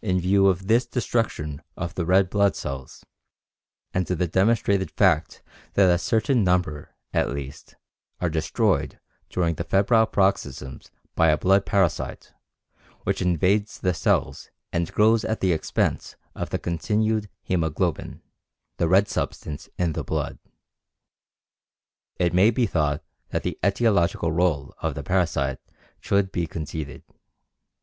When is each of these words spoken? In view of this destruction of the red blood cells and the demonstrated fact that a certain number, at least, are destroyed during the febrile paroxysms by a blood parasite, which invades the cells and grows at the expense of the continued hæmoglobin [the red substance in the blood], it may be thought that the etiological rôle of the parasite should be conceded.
In 0.00 0.18
view 0.18 0.46
of 0.46 0.66
this 0.66 0.86
destruction 0.86 1.60
of 1.76 1.94
the 1.94 2.06
red 2.06 2.30
blood 2.30 2.56
cells 2.56 3.04
and 3.92 4.06
the 4.06 4.26
demonstrated 4.26 4.90
fact 4.90 5.42
that 5.74 5.92
a 5.94 5.98
certain 5.98 6.42
number, 6.42 6.94
at 7.12 7.28
least, 7.28 7.74
are 8.18 8.30
destroyed 8.30 8.98
during 9.28 9.56
the 9.56 9.64
febrile 9.64 10.06
paroxysms 10.06 10.90
by 11.14 11.28
a 11.28 11.36
blood 11.36 11.66
parasite, 11.66 12.32
which 13.04 13.20
invades 13.20 13.78
the 13.78 13.92
cells 13.92 14.50
and 14.72 14.90
grows 14.94 15.22
at 15.22 15.40
the 15.40 15.52
expense 15.52 16.16
of 16.34 16.48
the 16.48 16.58
continued 16.58 17.28
hæmoglobin 17.46 18.22
[the 18.78 18.88
red 18.88 19.06
substance 19.06 19.68
in 19.76 19.92
the 19.92 20.02
blood], 20.02 20.38
it 22.16 22.32
may 22.32 22.50
be 22.50 22.64
thought 22.64 23.04
that 23.28 23.42
the 23.42 23.58
etiological 23.62 24.30
rôle 24.32 24.72
of 24.78 24.94
the 24.94 25.02
parasite 25.02 25.60
should 26.00 26.32
be 26.32 26.46
conceded. 26.46 27.02